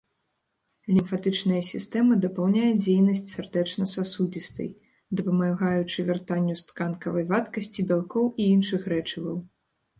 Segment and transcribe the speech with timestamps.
[0.93, 4.69] Лімфатычная сістэма дапаўняе дзейнасць сардэчна-сасудзістай,
[5.21, 9.37] дапамагаючы вяртанню з тканкавай вадкасці бялкоў і іншых рэчываў.